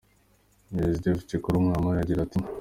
[0.71, 2.39] Me Joseph Cikuru Mwanamayi agira ati: